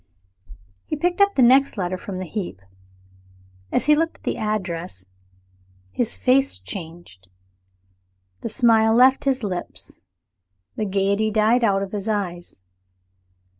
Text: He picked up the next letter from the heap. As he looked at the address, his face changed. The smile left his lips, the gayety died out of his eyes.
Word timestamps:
He 0.87 0.95
picked 0.95 1.21
up 1.21 1.35
the 1.35 1.43
next 1.43 1.77
letter 1.77 1.95
from 1.95 2.17
the 2.17 2.25
heap. 2.25 2.59
As 3.71 3.85
he 3.85 3.95
looked 3.95 4.17
at 4.17 4.23
the 4.23 4.35
address, 4.35 5.05
his 5.91 6.17
face 6.17 6.57
changed. 6.57 7.27
The 8.41 8.49
smile 8.49 8.95
left 8.95 9.25
his 9.25 9.43
lips, 9.43 9.99
the 10.75 10.85
gayety 10.85 11.29
died 11.29 11.63
out 11.63 11.83
of 11.83 11.91
his 11.91 12.07
eyes. 12.07 12.61